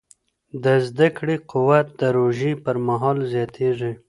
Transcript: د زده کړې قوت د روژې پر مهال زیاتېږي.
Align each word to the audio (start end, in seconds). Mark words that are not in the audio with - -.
د 0.63 0.65
زده 0.87 1.07
کړې 1.17 1.35
قوت 1.51 1.87
د 1.99 2.01
روژې 2.17 2.51
پر 2.63 2.75
مهال 2.87 3.17
زیاتېږي. 3.33 3.91